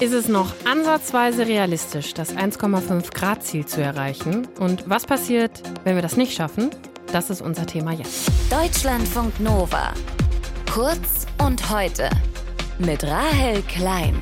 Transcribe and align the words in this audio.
Ist 0.00 0.12
es 0.12 0.28
noch 0.28 0.54
ansatzweise 0.64 1.48
realistisch, 1.48 2.14
das 2.14 2.32
1,5 2.32 3.12
Grad 3.12 3.42
Ziel 3.42 3.66
zu 3.66 3.82
erreichen? 3.82 4.46
Und 4.60 4.88
was 4.88 5.06
passiert, 5.06 5.60
wenn 5.82 5.96
wir 5.96 6.02
das 6.02 6.16
nicht 6.16 6.34
schaffen? 6.34 6.70
Das 7.10 7.30
ist 7.30 7.42
unser 7.42 7.66
Thema 7.66 7.90
jetzt. 7.92 8.30
Deutschlandfunk 8.48 9.40
Nova. 9.40 9.92
Kurz 10.72 11.26
und 11.44 11.68
heute. 11.70 12.10
Mit 12.78 13.02
Rahel 13.02 13.62
Klein. 13.62 14.14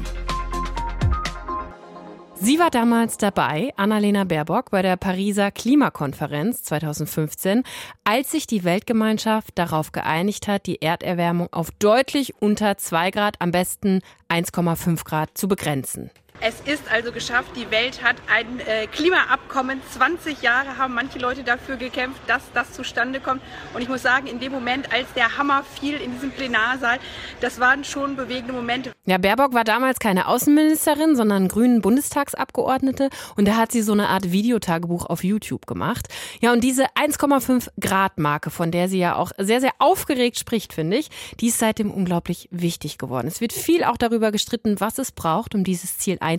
Sie 2.38 2.58
war 2.58 2.70
damals 2.70 3.16
dabei, 3.16 3.72
Annalena 3.76 4.24
Baerbock, 4.24 4.70
bei 4.70 4.82
der 4.82 4.98
Pariser 4.98 5.50
Klimakonferenz 5.50 6.62
2015, 6.64 7.62
als 8.04 8.30
sich 8.30 8.46
die 8.46 8.62
Weltgemeinschaft 8.62 9.58
darauf 9.58 9.90
geeinigt 9.90 10.46
hat, 10.46 10.66
die 10.66 10.82
Erderwärmung 10.82 11.50
auf 11.52 11.70
deutlich 11.70 12.34
unter 12.40 12.76
2 12.76 13.10
Grad, 13.10 13.36
am 13.40 13.52
besten 13.52 14.00
1,5 14.28 15.04
Grad 15.04 15.30
zu 15.36 15.48
begrenzen. 15.48 16.10
Es 16.48 16.60
ist 16.60 16.88
also 16.92 17.10
geschafft, 17.10 17.56
die 17.56 17.72
Welt 17.72 18.04
hat 18.04 18.14
ein 18.32 18.60
äh, 18.60 18.86
Klimaabkommen. 18.86 19.80
20 19.90 20.42
Jahre 20.42 20.78
haben 20.78 20.94
manche 20.94 21.18
Leute 21.18 21.42
dafür 21.42 21.76
gekämpft, 21.76 22.20
dass 22.28 22.42
das 22.54 22.72
zustande 22.72 23.18
kommt. 23.18 23.42
Und 23.74 23.82
ich 23.82 23.88
muss 23.88 24.02
sagen, 24.02 24.28
in 24.28 24.38
dem 24.38 24.52
Moment, 24.52 24.92
als 24.92 25.12
der 25.14 25.38
Hammer 25.38 25.64
fiel 25.64 25.96
in 25.96 26.12
diesem 26.12 26.30
Plenarsaal, 26.30 27.00
das 27.40 27.58
waren 27.58 27.82
schon 27.82 28.14
bewegende 28.14 28.52
Momente. 28.52 28.92
Ja, 29.06 29.18
Baerbock 29.18 29.54
war 29.54 29.64
damals 29.64 29.98
keine 29.98 30.28
Außenministerin, 30.28 31.16
sondern 31.16 31.48
grünen 31.48 31.80
Bundestagsabgeordnete. 31.82 33.10
Und 33.34 33.48
da 33.48 33.56
hat 33.56 33.72
sie 33.72 33.82
so 33.82 33.90
eine 33.90 34.06
Art 34.06 34.30
Videotagebuch 34.30 35.06
auf 35.06 35.24
YouTube 35.24 35.66
gemacht. 35.66 36.06
Ja, 36.40 36.52
und 36.52 36.62
diese 36.62 36.84
1,5 36.94 37.70
Grad 37.80 38.18
Marke, 38.18 38.50
von 38.50 38.70
der 38.70 38.88
sie 38.88 39.00
ja 39.00 39.16
auch 39.16 39.32
sehr, 39.36 39.60
sehr 39.60 39.72
aufgeregt 39.80 40.38
spricht, 40.38 40.72
finde 40.72 40.98
ich, 40.98 41.08
die 41.40 41.48
ist 41.48 41.58
seitdem 41.58 41.90
unglaublich 41.90 42.48
wichtig 42.52 42.98
geworden. 42.98 43.26
Es 43.26 43.40
wird 43.40 43.52
viel 43.52 43.82
auch 43.82 43.96
darüber 43.96 44.30
gestritten, 44.30 44.78
was 44.78 44.98
es 44.98 45.10
braucht, 45.10 45.52
um 45.56 45.64
dieses 45.64 45.98
Ziel 45.98 46.18
einzuhalten. 46.20 46.35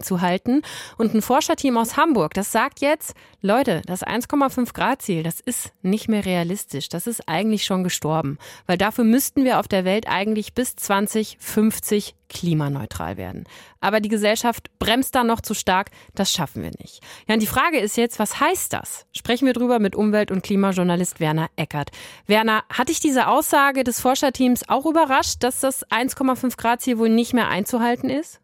Und 0.98 1.14
ein 1.14 1.22
Forscherteam 1.22 1.78
aus 1.78 1.98
Hamburg, 1.98 2.34
das 2.34 2.52
sagt 2.52 2.80
jetzt, 2.82 3.14
Leute, 3.42 3.82
das 3.86 4.04
1,5 4.04 4.74
Grad 4.74 5.02
Ziel, 5.02 5.24
das 5.24 5.40
ist 5.40 5.72
nicht 5.82 6.10
mehr 6.10 6.26
realistisch. 6.26 6.90
Das 6.90 7.08
ist 7.08 7.28
eigentlich 7.28 7.66
schon 7.66 7.84
gestorben. 7.84 8.38
Weil 8.66 8.78
dafür 8.78 9.04
müssten 9.04 9.44
wir 9.44 9.60
auf 9.60 9.68
der 9.68 9.86
Welt 9.86 10.08
eigentlich 10.08 10.54
bis 10.54 10.76
2050 10.76 12.16
klimaneutral 12.30 13.18
werden. 13.18 13.46
Aber 13.80 14.00
die 14.00 14.10
Gesellschaft 14.10 14.70
bremst 14.80 15.16
da 15.16 15.24
noch 15.24 15.42
zu 15.42 15.54
stark, 15.54 15.92
das 16.16 16.32
schaffen 16.32 16.64
wir 16.64 16.72
nicht. 16.80 17.02
Ja, 17.28 17.36
und 17.36 17.42
die 17.42 17.48
Frage 17.48 17.80
ist 17.80 17.98
jetzt, 17.98 18.20
was 18.20 18.40
heißt 18.40 18.74
das? 18.74 19.06
Sprechen 19.14 19.46
wir 19.46 19.54
drüber 19.54 19.80
mit 19.80 19.96
Umwelt- 19.96 20.32
und 20.32 20.44
Klimajournalist 20.44 21.20
Werner 21.20 21.50
Eckert. 21.56 21.92
Werner, 22.26 22.64
hat 22.70 22.90
dich 22.90 23.00
diese 23.00 23.28
Aussage 23.28 23.84
des 23.84 24.02
Forscherteams 24.02 24.68
auch 24.68 24.86
überrascht, 24.86 25.44
dass 25.44 25.60
das 25.60 25.86
1,5 25.90 26.58
Grad 26.58 26.82
Ziel 26.82 26.98
wohl 26.98 27.10
nicht 27.10 27.34
mehr 27.34 27.50
einzuhalten 27.50 28.10
ist? 28.10 28.42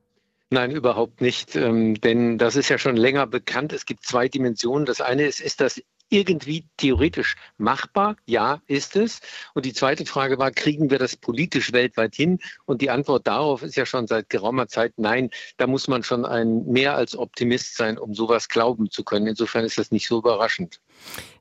Nein, 0.54 0.70
überhaupt 0.70 1.20
nicht. 1.20 1.56
Ähm, 1.56 2.00
denn 2.00 2.38
das 2.38 2.56
ist 2.56 2.70
ja 2.70 2.78
schon 2.78 2.96
länger 2.96 3.26
bekannt. 3.26 3.73
Es 3.73 3.88
gibt 3.88 4.06
zwei 4.06 4.28
Dimensionen. 4.30 4.86
Das 4.86 5.02
eine 5.02 5.26
ist, 5.26 5.42
ist 5.42 5.62
das 5.62 5.82
irgendwie 6.14 6.67
theoretisch 6.78 7.36
machbar? 7.58 8.16
Ja, 8.25 8.61
ist 8.67 8.95
es. 8.95 9.19
Und 9.53 9.66
die 9.66 9.73
zweite 9.73 10.06
Frage 10.06 10.38
war, 10.38 10.52
kriegen 10.52 10.92
wir 10.92 11.00
das 11.00 11.16
politisch 11.16 11.73
weltweit 11.73 12.16
hin? 12.16 12.39
Und 12.66 12.81
die 12.81 12.89
Antwort 12.89 13.28
darauf 13.28 13.64
ist 13.64 13.75
ja 13.75 13.86
schon 13.86 14.08
seit 14.08 14.30
geraumer 14.30 14.67
Zeit 14.67 14.94
nein. 14.97 15.31
Da 15.58 15.67
muss 15.67 15.88
man 15.88 16.03
schon 16.03 16.25
ein 16.25 16.66
mehr 16.66 16.95
als 16.95 17.17
Optimist 17.17 17.75
sein, 17.75 17.97
um 17.97 18.14
sowas 18.14 18.47
glauben 18.47 18.91
zu 18.91 19.03
können. 19.03 19.28
Insofern 19.28 19.66
ist 19.66 19.78
das 19.78 19.91
nicht 19.91 20.08
so 20.08 20.19
überraschend. 20.19 20.80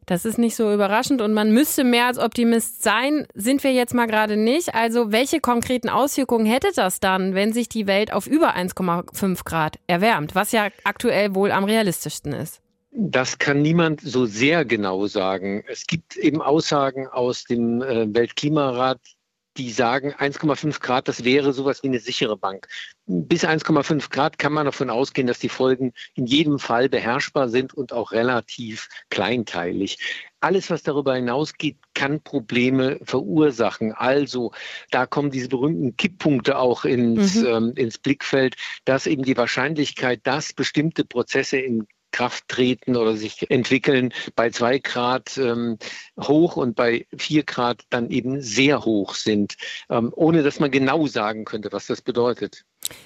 Das 0.06 0.24
ist 0.24 0.38
nicht 0.38 0.56
so 0.56 0.72
überraschend 0.72 1.22
und 1.22 1.32
man 1.32 1.52
müsste 1.52 1.84
mehr 1.84 2.06
als 2.06 2.18
Optimist 2.18 2.82
sein, 2.82 3.26
sind 3.34 3.62
wir 3.62 3.72
jetzt 3.72 3.94
mal 3.94 4.06
gerade 4.06 4.36
nicht. 4.36 4.74
Also 4.74 5.12
welche 5.12 5.40
konkreten 5.40 5.88
Auswirkungen 5.88 6.46
hätte 6.46 6.68
das 6.74 6.98
dann, 6.98 7.34
wenn 7.34 7.52
sich 7.52 7.68
die 7.68 7.86
Welt 7.86 8.12
auf 8.12 8.26
über 8.26 8.56
1,5 8.56 9.44
Grad 9.44 9.78
erwärmt, 9.86 10.34
was 10.34 10.50
ja 10.50 10.68
aktuell 10.84 11.34
wohl 11.34 11.52
am 11.52 11.64
realistischsten 11.64 12.32
ist? 12.32 12.61
Das 12.94 13.38
kann 13.38 13.62
niemand 13.62 14.02
so 14.02 14.26
sehr 14.26 14.66
genau 14.66 15.06
sagen. 15.06 15.64
Es 15.66 15.86
gibt 15.86 16.16
eben 16.16 16.42
Aussagen 16.42 17.08
aus 17.08 17.44
dem 17.44 17.80
äh, 17.80 18.12
Weltklimarat, 18.14 19.00
die 19.56 19.70
sagen, 19.70 20.12
1,5 20.12 20.80
Grad, 20.80 21.08
das 21.08 21.24
wäre 21.24 21.52
sowas 21.52 21.82
wie 21.82 21.88
eine 21.88 22.00
sichere 22.00 22.36
Bank. 22.36 22.68
Bis 23.06 23.44
1,5 23.44 24.10
Grad 24.10 24.38
kann 24.38 24.52
man 24.52 24.66
davon 24.66 24.90
ausgehen, 24.90 25.26
dass 25.26 25.38
die 25.38 25.48
Folgen 25.48 25.92
in 26.14 26.26
jedem 26.26 26.58
Fall 26.58 26.88
beherrschbar 26.88 27.48
sind 27.48 27.74
und 27.74 27.92
auch 27.92 28.12
relativ 28.12 28.88
kleinteilig. 29.10 29.98
Alles, 30.40 30.70
was 30.70 30.82
darüber 30.82 31.14
hinausgeht, 31.14 31.76
kann 31.94 32.22
Probleme 32.22 32.98
verursachen. 33.04 33.92
Also 33.92 34.52
da 34.90 35.06
kommen 35.06 35.30
diese 35.30 35.48
berühmten 35.48 35.96
Kipppunkte 35.96 36.58
auch 36.58 36.84
ins, 36.84 37.36
mhm. 37.36 37.46
ähm, 37.46 37.72
ins 37.76 37.98
Blickfeld, 37.98 38.56
dass 38.84 39.06
eben 39.06 39.22
die 39.22 39.36
Wahrscheinlichkeit, 39.36 40.20
dass 40.24 40.52
bestimmte 40.52 41.04
Prozesse 41.04 41.58
in 41.58 41.86
Kraft 42.12 42.48
treten 42.48 42.96
oder 42.96 43.16
sich 43.16 43.50
entwickeln, 43.50 44.12
bei 44.36 44.50
zwei 44.50 44.78
Grad 44.78 45.36
ähm, 45.38 45.78
hoch 46.20 46.56
und 46.56 46.76
bei 46.76 47.06
vier 47.16 47.42
Grad 47.42 47.82
dann 47.90 48.10
eben 48.10 48.40
sehr 48.40 48.84
hoch 48.84 49.14
sind, 49.14 49.56
ähm, 49.90 50.12
ohne 50.14 50.42
dass 50.42 50.60
man 50.60 50.70
genau 50.70 51.06
sagen 51.06 51.44
könnte, 51.44 51.72
was 51.72 51.86
das 51.86 52.02
bedeutet. 52.02 52.64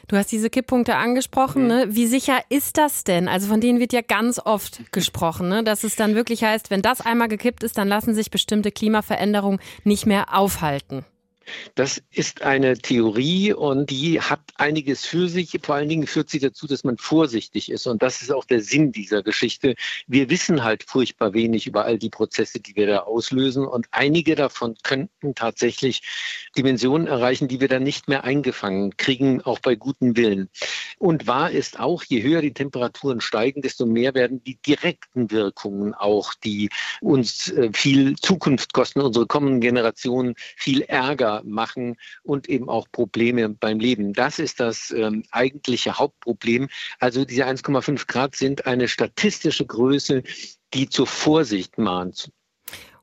Du 0.08 0.16
hast 0.16 0.32
diese 0.32 0.50
Kipppunkte 0.50 0.96
angesprochen. 0.96 1.62
Mhm. 1.62 1.68
Ne? 1.68 1.86
Wie 1.90 2.06
sicher 2.06 2.40
ist 2.48 2.76
das 2.78 3.04
denn? 3.04 3.28
Also 3.28 3.48
von 3.48 3.60
denen 3.60 3.80
wird 3.80 3.92
ja 3.92 4.02
ganz 4.02 4.40
oft 4.44 4.80
gesprochen, 4.92 5.48
ne? 5.48 5.64
dass 5.64 5.84
es 5.84 5.96
dann 5.96 6.14
wirklich 6.14 6.44
heißt, 6.44 6.70
wenn 6.70 6.82
das 6.82 7.00
einmal 7.00 7.28
gekippt 7.28 7.62
ist, 7.62 7.78
dann 7.78 7.88
lassen 7.88 8.14
sich 8.14 8.30
bestimmte 8.30 8.70
Klimaveränderungen 8.70 9.60
nicht 9.84 10.06
mehr 10.06 10.36
aufhalten. 10.36 11.04
Das 11.74 12.02
ist 12.10 12.42
eine 12.42 12.76
Theorie 12.76 13.52
und 13.52 13.90
die 13.90 14.20
hat 14.20 14.40
einiges 14.56 15.04
für 15.04 15.28
sich. 15.28 15.58
Vor 15.62 15.74
allen 15.74 15.88
Dingen 15.88 16.06
führt 16.06 16.30
sie 16.30 16.38
dazu, 16.38 16.66
dass 16.66 16.84
man 16.84 16.98
vorsichtig 16.98 17.70
ist. 17.70 17.86
Und 17.86 18.02
das 18.02 18.22
ist 18.22 18.32
auch 18.32 18.44
der 18.44 18.62
Sinn 18.62 18.92
dieser 18.92 19.22
Geschichte. 19.22 19.74
Wir 20.06 20.30
wissen 20.30 20.64
halt 20.64 20.84
furchtbar 20.84 21.34
wenig 21.34 21.66
über 21.66 21.84
all 21.84 21.98
die 21.98 22.10
Prozesse, 22.10 22.60
die 22.60 22.76
wir 22.76 22.86
da 22.86 22.98
auslösen. 23.00 23.66
Und 23.66 23.86
einige 23.90 24.34
davon 24.34 24.76
könnten 24.82 25.34
tatsächlich 25.34 26.02
Dimensionen 26.56 27.06
erreichen, 27.06 27.48
die 27.48 27.60
wir 27.60 27.68
dann 27.68 27.82
nicht 27.82 28.08
mehr 28.08 28.24
eingefangen 28.24 28.96
kriegen, 28.96 29.42
auch 29.42 29.60
bei 29.60 29.74
gutem 29.74 30.16
Willen. 30.16 30.48
Und 30.98 31.26
wahr 31.26 31.50
ist 31.50 31.78
auch, 31.78 32.02
je 32.04 32.22
höher 32.22 32.40
die 32.40 32.54
Temperaturen 32.54 33.20
steigen, 33.20 33.60
desto 33.60 33.84
mehr 33.84 34.14
werden 34.14 34.42
die 34.44 34.56
direkten 34.56 35.30
Wirkungen 35.30 35.92
auch, 35.92 36.32
die 36.32 36.70
uns 37.02 37.50
äh, 37.52 37.70
viel 37.74 38.16
Zukunft 38.16 38.72
kosten, 38.72 39.02
unsere 39.02 39.26
kommenden 39.26 39.60
Generationen 39.60 40.34
viel 40.56 40.80
Ärger 40.82 41.42
machen 41.44 41.96
und 42.22 42.48
eben 42.48 42.70
auch 42.70 42.86
Probleme 42.90 43.50
beim 43.50 43.78
Leben. 43.78 44.14
Das 44.14 44.38
ist 44.38 44.58
das 44.58 44.90
ähm, 44.90 45.22
eigentliche 45.32 45.98
Hauptproblem. 45.98 46.68
Also 46.98 47.26
diese 47.26 47.46
1,5 47.46 48.06
Grad 48.06 48.34
sind 48.34 48.66
eine 48.66 48.88
statistische 48.88 49.66
Größe, 49.66 50.22
die 50.72 50.88
zur 50.88 51.06
Vorsicht 51.06 51.76
mahnt. 51.76 52.30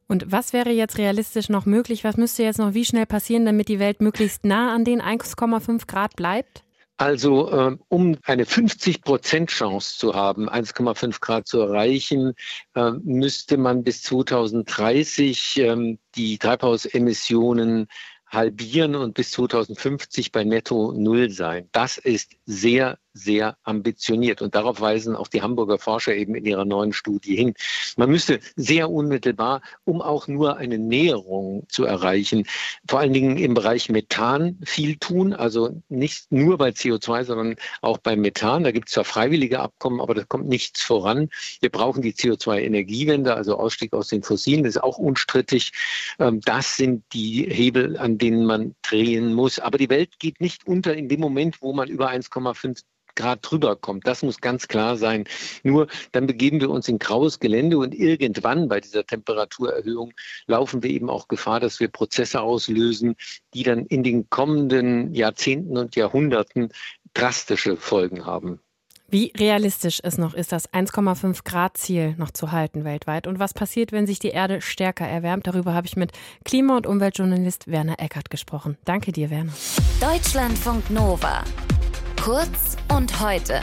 Und 0.08 0.32
was 0.32 0.52
wäre 0.52 0.72
jetzt 0.72 0.98
realistisch 0.98 1.50
noch 1.50 1.66
möglich? 1.66 2.04
Was 2.04 2.18
müsste 2.18 2.44
jetzt 2.44 2.58
noch 2.58 2.74
wie 2.74 2.86
schnell 2.86 3.06
passieren, 3.06 3.46
damit 3.46 3.68
die 3.68 3.80
Welt 3.80 4.02
möglichst 4.02 4.46
nah 4.46 4.74
an 4.74 4.84
den 4.84 5.02
1,5 5.02 5.88
Grad 5.88 6.16
bleibt? 6.16 6.64
Also 7.04 7.52
ähm, 7.52 7.82
um 7.90 8.18
eine 8.24 8.46
50 8.46 9.02
Prozent 9.02 9.50
Chance 9.50 9.98
zu 9.98 10.14
haben, 10.14 10.50
1,5 10.50 11.20
Grad 11.20 11.46
zu 11.46 11.60
erreichen, 11.60 12.34
ähm, 12.76 13.02
müsste 13.04 13.58
man 13.58 13.84
bis 13.84 14.04
2030 14.04 15.58
ähm, 15.58 16.00
die 16.16 16.38
Treibhausemissionen 16.38 17.88
halbieren 18.26 18.96
und 18.96 19.16
bis 19.16 19.32
2050 19.32 20.32
bei 20.32 20.46
Netto 20.46 20.94
Null 20.94 21.30
sein. 21.30 21.68
Das 21.74 21.98
ist 21.98 22.38
sehr, 22.46 22.98
sehr 23.14 23.58
ambitioniert. 23.64 24.42
Und 24.42 24.56
darauf 24.56 24.82
weisen 24.82 25.16
auch 25.16 25.28
die 25.28 25.42
Hamburger 25.42 25.78
Forscher 25.78 26.16
eben 26.16 26.36
in 26.36 26.46
ihrer 26.46 26.66
neuen 26.66 26.94
Studie 26.94 27.36
hin. 27.36 27.54
Man 27.96 28.10
müsste 28.10 28.40
sehr 28.56 28.90
unmittelbar, 28.90 29.62
um 29.86 30.02
auch 30.02 30.28
nur 30.28 30.58
eine 30.58 30.78
Näherung 30.78 31.66
zu 31.70 31.86
erreichen, 31.86 32.46
vor 32.88 33.00
allen 33.00 33.14
Dingen 33.14 33.38
im 33.38 33.54
Bereich 33.54 33.90
Methan 33.90 34.60
viel 34.64 34.98
tun. 34.98 35.34
Also 35.34 35.82
nicht 35.90 36.32
nur 36.32 36.58
bei 36.58 36.70
CO2, 36.70 37.24
sondern 37.24 37.56
auch 37.82 38.00
beim 38.00 38.22
Methan. 38.22 38.64
Da 38.64 38.72
gibt 38.72 38.90
es 38.90 38.94
zwar 38.94 39.06
freiwillige 39.06 39.60
Abkommen, 39.60 40.02
aber 40.02 40.16
da 40.16 40.24
kommt 40.24 40.48
nichts 40.48 40.82
voran. 40.82 41.30
Wir 41.62 41.70
brauchen 41.70 42.02
die 42.02 42.14
CO2-Energiewende, 42.14 43.36
also 43.36 43.58
Ausstieg 43.58 43.94
aus 43.94 44.08
den 44.08 44.24
Fossilen, 44.24 44.64
das 44.64 44.76
ist 44.76 44.84
auch 44.84 44.98
unstrittig. 44.98 45.72
Ähm, 46.20 46.42
das 46.42 46.78
sind 46.78 47.04
die 47.14 47.48
Hebel, 47.50 47.98
an 47.98 48.18
denen 48.18 48.46
man 48.46 48.76
drehen 48.82 49.34
muss. 49.34 49.60
Aber 49.60 49.78
die 49.78 49.90
Welt 49.90 50.20
geht 50.20 50.42
nicht 50.42 50.66
unter 50.68 50.96
in 50.96 51.10
dem 51.10 51.20
Moment, 51.20 51.62
wo 51.62 51.74
man 51.74 51.90
über 51.90 52.10
1,5 52.10 52.82
Grad 53.16 53.40
drüber 53.42 53.76
kommt. 53.76 54.08
Das 54.08 54.24
muss 54.24 54.42
ganz 54.42 54.68
klar 54.68 54.98
sein. 54.98 55.26
Nur 55.64 55.88
dann 56.12 56.28
begeben 56.28 56.62
wir 56.62 56.70
uns 56.70 56.88
in 56.88 57.00
graues 57.00 57.40
Gelände 57.40 57.78
und 57.78 57.94
irgendwann 57.94 58.68
bei 58.68 58.80
dieser 58.80 59.06
Temperaturerhöhung 59.06 60.14
laufen 60.48 60.84
wir 60.84 60.90
eben 60.90 61.10
auch 61.10 61.28
Gefahr, 61.28 61.60
dass 61.60 61.80
wir 61.80 61.88
Prozesse 61.88 62.42
auslösen, 62.42 63.16
die 63.54 63.64
dann 63.64 63.86
in 63.86 64.04
den 64.04 64.30
kommenden 64.30 65.14
Jahrzehnten 65.14 65.78
und 65.78 65.96
Jahrhunderten 65.96 66.70
drastische 67.14 67.78
Folgen 67.78 68.26
haben. 68.26 68.60
Wie 69.14 69.32
realistisch 69.38 70.00
es 70.02 70.18
noch 70.18 70.34
ist, 70.34 70.52
das 70.52 70.68
1,5 70.74 71.44
Grad 71.44 71.78
Ziel 71.78 72.16
noch 72.18 72.32
zu 72.32 72.52
halten 72.52 72.84
weltweit 72.84 73.28
und 73.28 73.38
was 73.38 73.54
passiert, 73.54 73.92
wenn 73.92 74.08
sich 74.08 74.18
die 74.18 74.30
Erde 74.30 74.60
stärker 74.60 75.08
erwärmt, 75.08 75.46
darüber 75.46 75.76
habe 75.76 75.86
ich 75.86 75.96
mit 75.96 76.14
Klima- 76.46 76.78
und 76.78 76.88
Umweltjournalist 76.88 77.68
Werner 77.68 78.00
Eckert 78.00 78.32
gesprochen. 78.32 78.76
Danke 78.86 79.12
dir, 79.12 79.30
Werner. 79.30 79.54
Deutschlandfunk 80.02 80.90
Nova. 80.90 81.44
Kurz 82.24 82.78
und 82.88 83.20
heute 83.20 83.60